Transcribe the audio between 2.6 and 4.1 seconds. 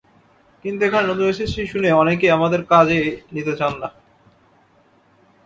কাজে নিতে চান না।